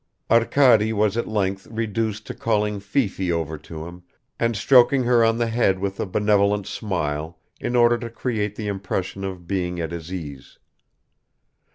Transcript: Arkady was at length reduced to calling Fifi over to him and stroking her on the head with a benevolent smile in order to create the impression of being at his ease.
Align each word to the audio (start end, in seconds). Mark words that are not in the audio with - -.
Arkady 0.31 0.91
was 0.93 1.15
at 1.15 1.27
length 1.27 1.67
reduced 1.67 2.25
to 2.25 2.33
calling 2.33 2.79
Fifi 2.79 3.31
over 3.31 3.55
to 3.59 3.85
him 3.85 4.01
and 4.39 4.55
stroking 4.57 5.03
her 5.03 5.23
on 5.23 5.37
the 5.37 5.45
head 5.45 5.77
with 5.77 5.99
a 5.99 6.07
benevolent 6.07 6.65
smile 6.65 7.37
in 7.59 7.75
order 7.75 7.99
to 7.99 8.09
create 8.09 8.55
the 8.55 8.65
impression 8.65 9.23
of 9.23 9.45
being 9.45 9.79
at 9.79 9.91
his 9.91 10.11
ease. 10.11 10.57